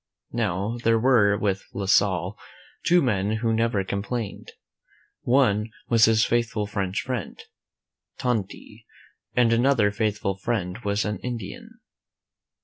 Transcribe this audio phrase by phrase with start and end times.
[0.31, 2.35] Now, there were with La Salle
[2.83, 4.51] two men who never complained.
[5.21, 7.39] One was his faithful French friend,
[8.17, 8.87] Tonti,
[9.35, 11.81] and another faithful friend was an I Indian.